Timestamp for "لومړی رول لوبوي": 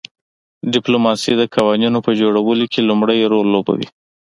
2.89-3.87